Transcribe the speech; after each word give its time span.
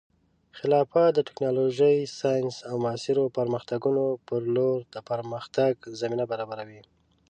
خلافت 0.57 1.09
د 1.13 1.19
ټیکنالوژۍ، 1.27 1.97
ساینس، 2.19 2.55
او 2.69 2.75
معاصرو 2.83 3.33
پرمختګونو 3.37 4.05
په 4.27 4.35
لور 4.55 4.77
د 4.93 4.95
پرمختګ 5.09 5.71
زمینه 6.01 6.25
برابروي. 6.31 6.81